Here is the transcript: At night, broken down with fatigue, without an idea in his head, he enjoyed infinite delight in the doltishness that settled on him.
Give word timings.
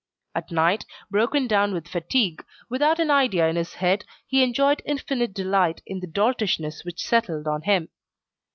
At 0.33 0.49
night, 0.49 0.83
broken 1.11 1.45
down 1.45 1.75
with 1.75 1.87
fatigue, 1.87 2.43
without 2.69 2.97
an 2.97 3.11
idea 3.11 3.47
in 3.47 3.55
his 3.55 3.75
head, 3.75 4.03
he 4.25 4.41
enjoyed 4.41 4.81
infinite 4.83 5.31
delight 5.31 5.83
in 5.85 5.99
the 5.99 6.07
doltishness 6.07 6.81
that 6.85 6.99
settled 6.99 7.47
on 7.47 7.61
him. 7.61 7.87